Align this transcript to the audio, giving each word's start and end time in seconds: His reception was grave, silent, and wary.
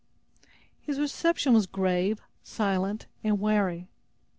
His 0.81 0.97
reception 0.99 1.53
was 1.53 1.67
grave, 1.67 2.21
silent, 2.41 3.05
and 3.23 3.39
wary. 3.39 3.87